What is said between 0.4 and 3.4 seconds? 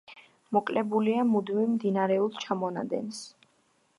მოკლებულია მუდმივ მდინარეულ ჩამონადენს.